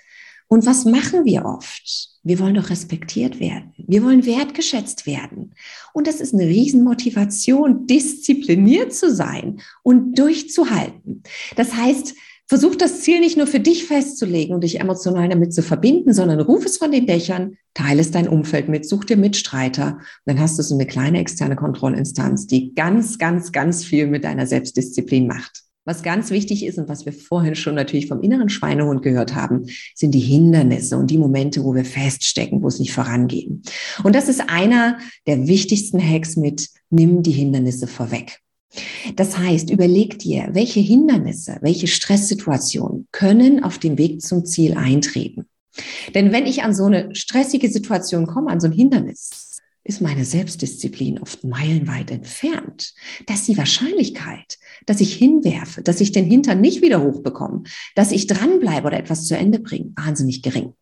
Und 0.48 0.64
was 0.64 0.84
machen 0.84 1.24
wir 1.24 1.44
oft? 1.44 2.10
Wir 2.22 2.38
wollen 2.38 2.54
doch 2.54 2.70
respektiert 2.70 3.40
werden. 3.40 3.72
Wir 3.76 4.04
wollen 4.04 4.26
wertgeschätzt 4.26 5.06
werden. 5.06 5.54
Und 5.92 6.06
das 6.06 6.20
ist 6.20 6.34
eine 6.34 6.46
Riesenmotivation, 6.46 7.86
diszipliniert 7.86 8.94
zu 8.94 9.12
sein 9.12 9.60
und 9.82 10.16
durchzuhalten. 10.16 11.24
Das 11.56 11.74
heißt, 11.74 12.14
Versuch 12.48 12.76
das 12.76 13.00
Ziel 13.00 13.18
nicht 13.18 13.36
nur 13.36 13.48
für 13.48 13.58
dich 13.58 13.86
festzulegen 13.86 14.54
und 14.54 14.62
dich 14.62 14.78
emotional 14.78 15.28
damit 15.28 15.52
zu 15.52 15.62
verbinden, 15.62 16.14
sondern 16.14 16.40
ruf 16.40 16.64
es 16.64 16.76
von 16.76 16.92
den 16.92 17.06
Dächern, 17.06 17.56
teile 17.74 18.00
es 18.00 18.12
dein 18.12 18.28
Umfeld 18.28 18.68
mit, 18.68 18.88
such 18.88 19.04
dir 19.04 19.16
Mitstreiter. 19.16 19.98
Dann 20.26 20.38
hast 20.38 20.56
du 20.56 20.62
so 20.62 20.74
eine 20.76 20.86
kleine 20.86 21.18
externe 21.18 21.56
Kontrollinstanz, 21.56 22.46
die 22.46 22.72
ganz, 22.74 23.18
ganz, 23.18 23.50
ganz 23.50 23.84
viel 23.84 24.06
mit 24.06 24.22
deiner 24.22 24.46
Selbstdisziplin 24.46 25.26
macht. 25.26 25.64
Was 25.84 26.04
ganz 26.04 26.30
wichtig 26.30 26.64
ist 26.64 26.78
und 26.78 26.88
was 26.88 27.04
wir 27.04 27.12
vorhin 27.12 27.56
schon 27.56 27.74
natürlich 27.74 28.08
vom 28.08 28.20
inneren 28.20 28.48
Schweinehund 28.48 29.02
gehört 29.02 29.34
haben, 29.34 29.66
sind 29.94 30.12
die 30.12 30.20
Hindernisse 30.20 30.96
und 30.96 31.10
die 31.10 31.18
Momente, 31.18 31.64
wo 31.64 31.74
wir 31.74 31.84
feststecken, 31.84 32.62
wo 32.62 32.68
es 32.68 32.78
nicht 32.78 32.92
vorangehen. 32.92 33.62
Und 34.04 34.14
das 34.14 34.28
ist 34.28 34.50
einer 34.50 34.98
der 35.26 35.48
wichtigsten 35.48 36.00
Hacks 36.00 36.36
mit, 36.36 36.68
nimm 36.90 37.22
die 37.22 37.32
Hindernisse 37.32 37.86
vorweg. 37.86 38.40
Das 39.14 39.38
heißt, 39.38 39.70
überleg 39.70 40.18
dir, 40.18 40.48
welche 40.52 40.80
Hindernisse, 40.80 41.58
welche 41.60 41.86
Stresssituationen 41.86 43.08
können 43.12 43.62
auf 43.62 43.78
dem 43.78 43.98
Weg 43.98 44.22
zum 44.22 44.44
Ziel 44.44 44.74
eintreten. 44.74 45.46
Denn 46.14 46.32
wenn 46.32 46.46
ich 46.46 46.62
an 46.62 46.74
so 46.74 46.84
eine 46.84 47.14
stressige 47.14 47.70
Situation 47.70 48.26
komme, 48.26 48.50
an 48.50 48.60
so 48.60 48.66
ein 48.66 48.72
Hindernis, 48.72 49.60
ist 49.84 50.00
meine 50.00 50.24
Selbstdisziplin 50.24 51.20
oft 51.20 51.44
meilenweit 51.44 52.10
entfernt. 52.10 52.92
Dass 53.26 53.44
die 53.44 53.56
Wahrscheinlichkeit, 53.56 54.58
dass 54.84 55.00
ich 55.00 55.14
hinwerfe, 55.14 55.82
dass 55.82 56.00
ich 56.00 56.12
den 56.12 56.24
Hintern 56.24 56.60
nicht 56.60 56.82
wieder 56.82 57.02
hochbekomme, 57.02 57.62
dass 57.94 58.10
ich 58.10 58.26
dranbleibe 58.26 58.88
oder 58.88 58.98
etwas 58.98 59.26
zu 59.26 59.36
Ende 59.36 59.60
bringe, 59.60 59.92
wahnsinnig 59.94 60.42
gering. 60.42 60.74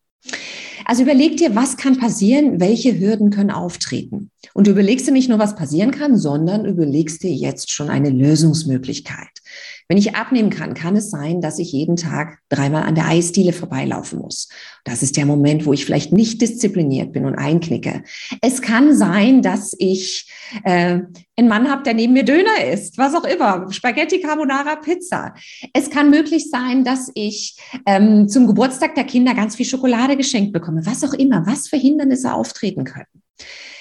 Also 0.84 1.02
überleg 1.02 1.36
dir, 1.36 1.54
was 1.54 1.76
kann 1.76 1.98
passieren, 1.98 2.60
welche 2.60 2.98
Hürden 2.98 3.30
können 3.30 3.50
auftreten. 3.50 4.30
Und 4.52 4.66
du 4.66 4.72
überlegst 4.72 5.06
dir 5.06 5.12
nicht 5.12 5.28
nur, 5.28 5.38
was 5.38 5.56
passieren 5.56 5.90
kann, 5.90 6.16
sondern 6.16 6.64
überlegst 6.64 7.22
dir 7.22 7.32
jetzt 7.32 7.70
schon 7.70 7.88
eine 7.88 8.10
Lösungsmöglichkeit. 8.10 9.40
Wenn 9.88 9.98
ich 9.98 10.14
abnehmen 10.14 10.50
kann, 10.50 10.72
kann 10.74 10.96
es 10.96 11.10
sein, 11.10 11.40
dass 11.40 11.58
ich 11.58 11.72
jeden 11.72 11.96
Tag 11.96 12.38
dreimal 12.48 12.84
an 12.84 12.94
der 12.94 13.06
Eisdiele 13.06 13.52
vorbeilaufen 13.52 14.18
muss. 14.18 14.48
Das 14.84 15.02
ist 15.02 15.16
der 15.16 15.26
Moment, 15.26 15.66
wo 15.66 15.72
ich 15.72 15.84
vielleicht 15.84 16.12
nicht 16.12 16.40
diszipliniert 16.40 17.12
bin 17.12 17.26
und 17.26 17.34
einknicke. 17.34 18.02
Es 18.40 18.62
kann 18.62 18.96
sein, 18.96 19.42
dass 19.42 19.74
ich 19.78 20.32
äh, 20.64 21.00
einen 21.36 21.48
Mann 21.48 21.70
habe, 21.70 21.82
der 21.82 21.94
neben 21.94 22.14
mir 22.14 22.24
Döner 22.24 22.64
isst, 22.72 22.96
was 22.96 23.14
auch 23.14 23.24
immer, 23.24 23.70
Spaghetti 23.70 24.20
Carbonara 24.20 24.76
Pizza. 24.76 25.34
Es 25.72 25.90
kann 25.90 26.10
möglich 26.10 26.48
sein, 26.50 26.84
dass 26.84 27.10
ich 27.14 27.58
ähm, 27.84 28.28
zum 28.28 28.46
Geburtstag 28.46 28.94
der 28.94 29.04
Kinder 29.04 29.34
ganz 29.34 29.56
viel 29.56 29.66
Schokolade 29.66 30.16
geschenkt 30.16 30.52
bekomme, 30.52 30.86
was 30.86 31.04
auch 31.04 31.14
immer, 31.14 31.46
was 31.46 31.68
für 31.68 31.76
Hindernisse 31.76 32.32
auftreten 32.32 32.84
können. 32.84 33.06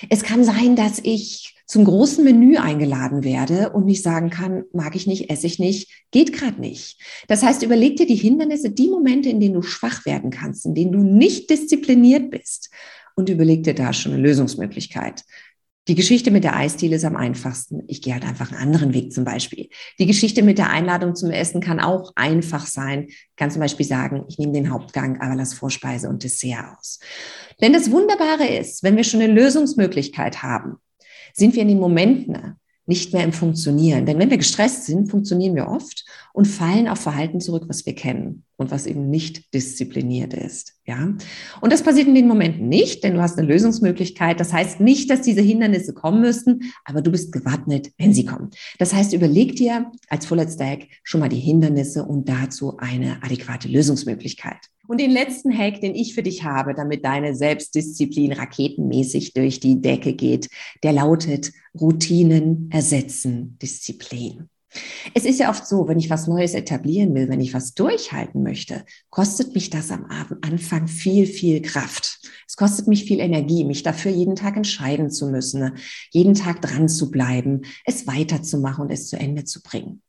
Es 0.10 0.24
kann 0.24 0.43
sein, 0.43 0.75
dass 0.75 1.00
ich 1.03 1.55
zum 1.65 1.86
großen 1.86 2.24
Menü 2.24 2.57
eingeladen 2.57 3.24
werde 3.24 3.72
und 3.72 3.86
nicht 3.86 4.03
sagen 4.03 4.29
kann, 4.29 4.63
mag 4.74 4.95
ich 4.95 5.07
nicht, 5.07 5.29
esse 5.29 5.48
ich 5.48 5.60
nicht, 5.60 5.89
geht 6.12 6.33
gerade 6.33 6.60
nicht. 6.60 7.01
Das 7.27 7.41
heißt, 7.41 7.63
überleg 7.63 7.95
dir 7.95 8.05
die 8.05 8.15
Hindernisse, 8.15 8.69
die 8.69 8.89
Momente, 8.89 9.29
in 9.29 9.39
denen 9.39 9.55
du 9.55 9.62
schwach 9.62 10.05
werden 10.05 10.29
kannst, 10.29 10.65
in 10.65 10.75
denen 10.75 10.91
du 10.91 11.00
nicht 11.00 11.50
diszipliniert 11.50 12.31
bist 12.31 12.69
und 13.15 13.29
überleg 13.29 13.63
dir 13.63 13.74
da 13.74 13.93
schon 13.93 14.13
eine 14.13 14.22
Lösungsmöglichkeit. 14.22 15.24
Die 15.89 15.95
Geschichte 15.95 16.31
mit 16.31 16.45
der 16.45 16.55
Eisdiele 16.55 16.95
ist 16.95 17.03
am 17.03 17.17
einfachsten. 17.17 17.83
Ich 17.87 18.01
gehe 18.01 18.13
halt 18.13 18.23
einfach 18.23 18.51
einen 18.51 18.61
anderen 18.61 18.93
Weg 18.93 19.11
zum 19.11 19.25
Beispiel. 19.25 19.67
Die 19.99 20.05
Geschichte 20.05 20.41
mit 20.41 20.57
der 20.57 20.69
Einladung 20.69 21.13
zum 21.13 21.29
Essen 21.29 21.59
kann 21.59 21.81
auch 21.81 22.13
einfach 22.15 22.65
sein. 22.65 23.07
Ich 23.09 23.35
kann 23.35 23.51
zum 23.51 23.59
Beispiel 23.59 23.85
sagen, 23.85 24.23
ich 24.29 24.37
nehme 24.37 24.53
den 24.53 24.71
Hauptgang, 24.71 25.19
aber 25.19 25.35
lass 25.35 25.53
Vorspeise 25.53 26.07
und 26.07 26.23
Dessert 26.23 26.77
aus. 26.79 26.99
Denn 27.59 27.73
das 27.73 27.91
Wunderbare 27.91 28.47
ist, 28.47 28.83
wenn 28.83 28.95
wir 28.95 29.03
schon 29.03 29.21
eine 29.21 29.33
Lösungsmöglichkeit 29.33 30.41
haben, 30.41 30.77
sind 31.33 31.53
wir 31.55 31.63
in 31.63 31.67
den 31.67 31.79
Momenten 31.79 32.55
nicht 32.85 33.13
mehr 33.13 33.23
im 33.23 33.31
Funktionieren. 33.31 34.05
Denn 34.05 34.19
wenn 34.19 34.29
wir 34.29 34.37
gestresst 34.37 34.85
sind, 34.85 35.09
funktionieren 35.09 35.55
wir 35.55 35.67
oft 35.67 36.05
und 36.33 36.45
fallen 36.45 36.87
auf 36.87 36.99
Verhalten 36.99 37.39
zurück, 37.39 37.63
was 37.67 37.85
wir 37.85 37.95
kennen 37.95 38.43
und 38.57 38.71
was 38.71 38.85
eben 38.85 39.09
nicht 39.09 39.53
diszipliniert 39.53 40.33
ist. 40.33 40.73
Ja. 40.85 41.13
Und 41.61 41.71
das 41.71 41.81
passiert 41.81 42.07
in 42.07 42.15
den 42.15 42.27
Momenten 42.27 42.67
nicht, 42.67 43.03
denn 43.03 43.15
du 43.15 43.21
hast 43.21 43.37
eine 43.37 43.47
Lösungsmöglichkeit. 43.47 44.39
Das 44.39 44.51
heißt 44.51 44.81
nicht, 44.81 45.09
dass 45.09 45.21
diese 45.21 45.41
Hindernisse 45.41 45.93
kommen 45.93 46.21
müssten, 46.21 46.73
aber 46.83 47.01
du 47.01 47.11
bist 47.11 47.31
gewappnet, 47.31 47.91
wenn 47.97 48.13
sie 48.13 48.25
kommen. 48.25 48.49
Das 48.79 48.93
heißt, 48.93 49.13
überleg 49.13 49.55
dir 49.55 49.91
als 50.09 50.25
Full 50.25 50.45
Stack 50.49 50.87
schon 51.03 51.21
mal 51.21 51.29
die 51.29 51.39
Hindernisse 51.39 52.03
und 52.03 52.27
dazu 52.27 52.77
eine 52.77 53.23
adäquate 53.23 53.69
Lösungsmöglichkeit. 53.69 54.73
Und 54.87 54.99
den 54.99 55.11
letzten 55.11 55.57
Hack, 55.57 55.79
den 55.79 55.95
ich 55.95 56.13
für 56.13 56.23
dich 56.23 56.43
habe, 56.43 56.73
damit 56.73 57.05
deine 57.05 57.35
Selbstdisziplin 57.35 58.33
raketenmäßig 58.33 59.33
durch 59.33 59.59
die 59.61 59.81
Decke 59.81 60.13
geht, 60.13 60.49
der 60.83 60.91
lautet 60.91 61.53
Routinen 61.79 62.69
ersetzen 62.69 63.57
Disziplin. 63.61 64.49
Es 65.13 65.23
ist 65.23 65.39
ja 65.39 65.49
oft 65.49 65.67
so, 65.67 65.87
wenn 65.87 65.99
ich 65.99 66.09
was 66.09 66.27
Neues 66.27 66.53
etablieren 66.53 67.13
will, 67.13 67.29
wenn 67.29 67.39
ich 67.39 67.53
was 67.53 67.75
durchhalten 67.75 68.43
möchte, 68.43 68.83
kostet 69.09 69.53
mich 69.53 69.69
das 69.69 69.91
am 69.91 70.07
Anfang 70.41 70.87
viel, 70.87 71.27
viel 71.27 71.61
Kraft. 71.61 72.19
Es 72.47 72.55
kostet 72.55 72.87
mich 72.87 73.05
viel 73.05 73.19
Energie, 73.19 73.65
mich 73.65 73.83
dafür 73.83 74.11
jeden 74.11 74.35
Tag 74.35 74.57
entscheiden 74.57 75.09
zu 75.09 75.27
müssen, 75.27 75.77
jeden 76.11 76.33
Tag 76.33 76.61
dran 76.61 76.89
zu 76.89 77.11
bleiben, 77.11 77.61
es 77.85 78.07
weiterzumachen 78.07 78.85
und 78.85 78.91
es 78.91 79.09
zu 79.09 79.17
Ende 79.17 79.45
zu 79.45 79.61
bringen. 79.61 80.01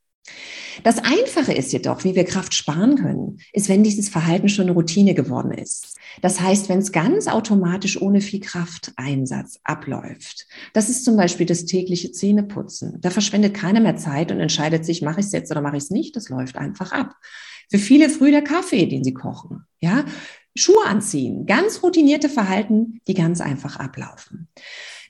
Das 0.82 0.98
Einfache 0.98 1.52
ist 1.52 1.72
jedoch, 1.72 2.04
wie 2.04 2.14
wir 2.14 2.24
Kraft 2.24 2.54
sparen 2.54 2.96
können, 2.96 3.38
ist, 3.52 3.68
wenn 3.68 3.82
dieses 3.82 4.08
Verhalten 4.08 4.48
schon 4.48 4.64
eine 4.64 4.72
Routine 4.72 5.14
geworden 5.14 5.52
ist. 5.52 5.96
Das 6.20 6.40
heißt, 6.40 6.68
wenn 6.68 6.78
es 6.78 6.92
ganz 6.92 7.26
automatisch 7.28 8.00
ohne 8.00 8.20
viel 8.20 8.40
Krafteinsatz 8.40 9.60
abläuft. 9.64 10.46
Das 10.72 10.88
ist 10.88 11.04
zum 11.04 11.16
Beispiel 11.16 11.46
das 11.46 11.66
tägliche 11.66 12.12
Zähneputzen. 12.12 13.00
Da 13.00 13.10
verschwendet 13.10 13.54
keiner 13.54 13.80
mehr 13.80 13.96
Zeit 13.96 14.32
und 14.32 14.40
entscheidet 14.40 14.84
sich, 14.84 15.02
mache 15.02 15.20
ich 15.20 15.26
es 15.26 15.32
jetzt 15.32 15.50
oder 15.50 15.60
mache 15.60 15.76
ich 15.76 15.84
es 15.84 15.90
nicht. 15.90 16.16
Das 16.16 16.28
läuft 16.28 16.56
einfach 16.56 16.92
ab. 16.92 17.14
Für 17.70 17.78
viele 17.78 18.08
früh 18.10 18.30
der 18.30 18.42
Kaffee, 18.42 18.86
den 18.86 19.04
sie 19.04 19.14
kochen. 19.14 19.64
Ja, 19.80 20.04
Schuhe 20.56 20.84
anziehen. 20.86 21.46
Ganz 21.46 21.82
routinierte 21.82 22.28
Verhalten, 22.28 23.00
die 23.08 23.14
ganz 23.14 23.40
einfach 23.40 23.76
ablaufen. 23.76 24.48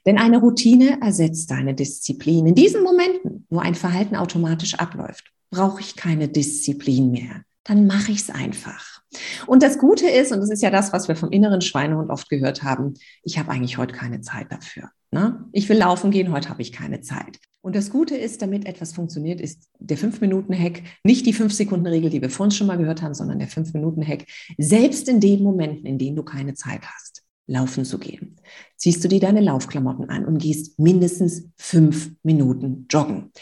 Denn 0.06 0.18
eine 0.18 0.38
Routine 0.38 0.98
ersetzt 1.00 1.50
deine 1.50 1.74
Disziplin. 1.74 2.46
In 2.46 2.54
diesen 2.54 2.82
Momenten, 2.82 3.46
wo 3.48 3.58
ein 3.58 3.74
Verhalten 3.74 4.16
automatisch 4.16 4.74
abläuft, 4.74 5.32
brauche 5.50 5.80
ich 5.80 5.96
keine 5.96 6.28
Disziplin 6.28 7.10
mehr. 7.10 7.42
Dann 7.64 7.86
mache 7.86 8.12
ich 8.12 8.18
es 8.18 8.30
einfach. 8.30 9.00
Und 9.46 9.62
das 9.62 9.78
Gute 9.78 10.08
ist, 10.08 10.32
und 10.32 10.40
das 10.40 10.50
ist 10.50 10.62
ja 10.62 10.70
das, 10.70 10.92
was 10.92 11.08
wir 11.08 11.16
vom 11.16 11.30
inneren 11.30 11.60
Schweinehund 11.60 12.10
oft 12.10 12.28
gehört 12.28 12.62
haben, 12.62 12.94
ich 13.22 13.38
habe 13.38 13.50
eigentlich 13.50 13.78
heute 13.78 13.94
keine 13.94 14.20
Zeit 14.20 14.50
dafür. 14.50 14.90
Ne? 15.10 15.44
Ich 15.52 15.68
will 15.68 15.78
laufen 15.78 16.10
gehen, 16.10 16.32
heute 16.32 16.48
habe 16.48 16.60
ich 16.60 16.72
keine 16.72 17.00
Zeit. 17.00 17.38
Und 17.62 17.74
das 17.74 17.88
Gute 17.88 18.16
ist, 18.16 18.42
damit 18.42 18.66
etwas 18.66 18.92
funktioniert, 18.92 19.40
ist 19.40 19.70
der 19.78 19.96
5-Minuten-Hack 19.96 20.82
nicht 21.04 21.24
die 21.24 21.32
5-Sekunden-Regel, 21.32 22.10
die 22.10 22.20
wir 22.20 22.28
vorhin 22.28 22.50
schon 22.50 22.66
mal 22.66 22.76
gehört 22.76 23.00
haben, 23.00 23.14
sondern 23.14 23.38
der 23.38 23.48
5-Minuten-Hack, 23.48 24.26
selbst 24.58 25.08
in 25.08 25.20
den 25.20 25.42
Momenten, 25.42 25.86
in 25.86 25.96
denen 25.96 26.16
du 26.16 26.24
keine 26.24 26.54
Zeit 26.54 26.82
hast 26.82 27.24
laufen 27.46 27.84
zu 27.84 27.98
gehen. 27.98 28.36
Ziehst 28.84 29.02
du 29.02 29.08
dir 29.08 29.18
deine 29.18 29.40
Laufklamotten 29.40 30.10
an 30.10 30.26
und 30.26 30.36
gehst 30.36 30.78
mindestens 30.78 31.48
fünf 31.56 32.10
Minuten 32.22 32.84
joggen. 32.90 33.32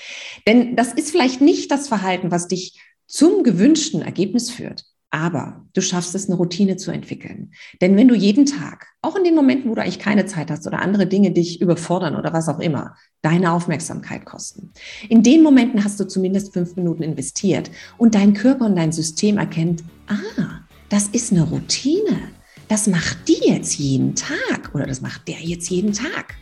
Denn 0.46 0.76
das 0.76 0.92
ist 0.92 1.10
vielleicht 1.10 1.40
nicht 1.40 1.68
das 1.72 1.88
Verhalten, 1.88 2.30
was 2.30 2.46
dich 2.46 2.80
zum 3.08 3.42
gewünschten 3.42 4.02
Ergebnis 4.02 4.52
führt. 4.52 4.84
Aber 5.10 5.66
du 5.72 5.80
schaffst 5.80 6.14
es, 6.14 6.28
eine 6.28 6.36
Routine 6.36 6.76
zu 6.76 6.92
entwickeln. 6.92 7.50
Denn 7.80 7.96
wenn 7.96 8.06
du 8.06 8.14
jeden 8.14 8.46
Tag, 8.46 8.86
auch 9.02 9.16
in 9.16 9.24
den 9.24 9.34
Momenten, 9.34 9.68
wo 9.68 9.74
du 9.74 9.82
eigentlich 9.82 9.98
keine 9.98 10.26
Zeit 10.26 10.48
hast 10.48 10.64
oder 10.64 10.80
andere 10.80 11.08
Dinge 11.08 11.32
dich 11.32 11.60
überfordern 11.60 12.14
oder 12.14 12.32
was 12.32 12.48
auch 12.48 12.60
immer, 12.60 12.94
deine 13.20 13.50
Aufmerksamkeit 13.50 14.24
kosten, 14.24 14.70
in 15.08 15.24
den 15.24 15.42
Momenten 15.42 15.82
hast 15.82 15.98
du 15.98 16.06
zumindest 16.06 16.52
fünf 16.52 16.76
Minuten 16.76 17.02
investiert 17.02 17.68
und 17.98 18.14
dein 18.14 18.32
Körper 18.32 18.66
und 18.66 18.76
dein 18.76 18.92
System 18.92 19.38
erkennt, 19.38 19.82
ah, 20.06 20.60
das 20.88 21.08
ist 21.08 21.32
eine 21.32 21.42
Routine 21.42 22.31
das 22.72 22.86
macht 22.86 23.28
die 23.28 23.50
jetzt 23.50 23.76
jeden 23.76 24.14
Tag 24.14 24.70
oder 24.72 24.86
das 24.86 25.02
macht 25.02 25.28
der 25.28 25.38
jetzt 25.40 25.68
jeden 25.68 25.92
Tag. 25.92 26.36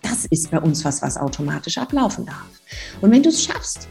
Das 0.00 0.24
ist 0.24 0.50
bei 0.50 0.58
uns 0.58 0.82
was, 0.82 1.02
was 1.02 1.18
automatisch 1.18 1.76
ablaufen 1.76 2.24
darf. 2.24 2.48
Und 3.02 3.10
wenn 3.10 3.22
du 3.22 3.28
es 3.28 3.44
schaffst, 3.44 3.86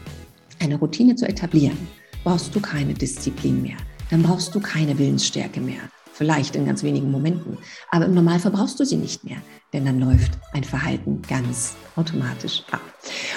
eine 0.58 0.74
Routine 0.74 1.14
zu 1.14 1.24
etablieren, 1.28 1.78
brauchst 2.24 2.52
du 2.52 2.58
keine 2.58 2.94
Disziplin 2.94 3.62
mehr. 3.62 3.76
Dann 4.10 4.24
brauchst 4.24 4.52
du 4.56 4.58
keine 4.58 4.98
Willensstärke 4.98 5.60
mehr. 5.60 5.82
Vielleicht 6.14 6.56
in 6.56 6.64
ganz 6.64 6.82
wenigen 6.82 7.10
Momenten. 7.10 7.58
Aber 7.90 8.06
im 8.06 8.14
Normalfall 8.14 8.52
brauchst 8.52 8.78
du 8.78 8.84
sie 8.84 8.96
nicht 8.96 9.24
mehr 9.24 9.38
denn 9.74 9.84
dann 9.84 9.98
läuft 9.98 10.30
ein 10.52 10.62
Verhalten 10.62 11.20
ganz 11.28 11.74
automatisch 11.96 12.62
ab. 12.70 12.80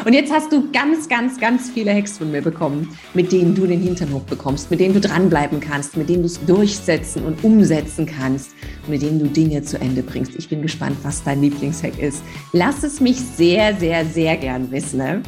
Und 0.05 0.13
jetzt 0.13 0.31
hast 0.31 0.51
du 0.51 0.71
ganz, 0.71 1.09
ganz, 1.09 1.39
ganz 1.39 1.71
viele 1.71 1.91
Hacks 1.93 2.19
von 2.19 2.31
mir 2.31 2.43
bekommen, 2.43 2.95
mit 3.15 3.31
denen 3.31 3.55
du 3.55 3.65
den 3.65 3.81
Hintern 3.81 4.13
hochbekommst, 4.13 4.69
mit 4.69 4.79
denen 4.79 4.93
du 4.93 5.01
dranbleiben 5.01 5.59
kannst, 5.59 5.97
mit 5.97 6.09
denen 6.09 6.21
du 6.21 6.27
es 6.27 6.39
durchsetzen 6.45 7.25
und 7.25 7.43
umsetzen 7.43 8.05
kannst, 8.05 8.51
mit 8.87 9.01
denen 9.01 9.17
du 9.17 9.25
Dinge 9.25 9.63
zu 9.63 9.79
Ende 9.81 10.03
bringst. 10.03 10.35
Ich 10.35 10.47
bin 10.47 10.61
gespannt, 10.61 10.97
was 11.01 11.23
dein 11.23 11.41
Lieblingshack 11.41 11.97
ist. 11.97 12.21
Lass 12.53 12.83
es 12.83 13.01
mich 13.01 13.17
sehr, 13.19 13.75
sehr, 13.75 14.05
sehr 14.05 14.37
gern 14.37 14.71
wissen. 14.71 14.99
Ne? 14.99 15.23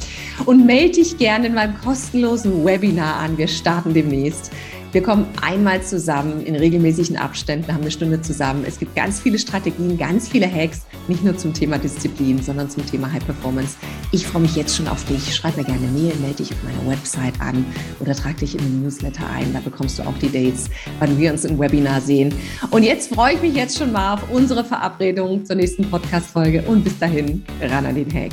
Und 0.46 0.68
melde 0.68 0.94
dich 0.94 1.18
gerne 1.18 1.48
in 1.48 1.56
meinem 1.56 1.75
kostenlosen 1.84 2.63
Webinar 2.63 3.15
an. 3.15 3.38
Wir 3.38 3.48
starten 3.48 3.96
demnächst. 3.96 4.51
Wir 4.91 5.03
kommen 5.03 5.27
einmal 5.41 5.84
zusammen 5.84 6.43
in 6.43 6.55
regelmäßigen 6.55 7.15
Abständen, 7.15 7.72
haben 7.72 7.81
eine 7.81 7.91
Stunde 7.91 8.22
zusammen. 8.22 8.63
Es 8.67 8.79
gibt 8.79 8.96
ganz 8.96 9.19
viele 9.19 9.38
Strategien, 9.38 10.00
ganz 10.00 10.27
viele 10.27 10.51
Hacks, 10.51 10.81
nicht 11.08 11.24
nur 11.24 11.38
zum 11.38 11.53
Thema 11.53 11.77
Disziplin, 11.77 12.41
sondern 12.41 12.72
zum 12.72 12.84
Thema 12.88 13.12
High 13.12 13.24
Performance. 13.24 13.77
Ich 14.12 14.25
freue 14.25 14.41
mich 14.41 14.55
jetzt 14.55 14.75
schon 14.75 14.88
auf 14.88 15.05
dich. 15.05 15.36
Schreib 15.36 15.58
mir 15.58 15.63
gerne 15.63 15.88
Mail, 15.93 16.15
melde 16.22 16.38
dich 16.38 16.51
auf 16.51 16.58
meiner 16.63 16.91
Website 16.91 17.39
an 17.39 17.63
oder 18.00 18.15
trag 18.15 18.38
dich 18.38 18.55
in 18.55 18.62
den 18.62 18.81
Newsletter 18.81 19.29
ein. 19.29 19.53
Da 19.53 19.60
bekommst 19.60 20.00
du 20.00 20.03
auch 20.03 20.17
die 20.19 20.31
Dates, 20.31 20.72
wann 20.98 21.19
wir 21.19 21.31
uns 21.31 21.46
im 21.46 21.60
Webinar 21.60 22.01
sehen. 22.01 22.34
Und 22.72 22.81
jetzt 22.81 23.13
freue 23.13 23.36
ich 23.36 23.41
mich 23.43 23.53
jetzt 23.53 23.77
schon 23.77 23.91
mal 23.91 24.15
auf 24.15 24.31
unsere 24.31 24.63
Verabredung 24.63 25.46
zur 25.46 25.55
nächsten 25.55 25.88
Podcast-Folge 25.88 26.63
und 26.63 26.84
bis 26.84 26.98
dahin, 26.98 27.43
ran 27.62 27.86
an 27.86 27.93
den 27.93 28.12
Hack. 28.12 28.31